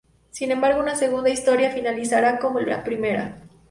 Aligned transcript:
Sin 0.31 0.49
embargo, 0.49 0.81
su 0.89 0.95
segunda 0.97 1.29
´historia´ 1.29 1.71
finalizará 1.75 2.39
como 2.39 2.59
la 2.59 2.83
primera. 2.83 3.37